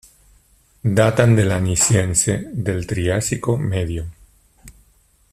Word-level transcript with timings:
Datan 0.99 1.35
del 1.35 1.51
Anisiense 1.51 2.49
del 2.53 2.87
Triásico 2.87 3.55
Medio. 3.55 4.07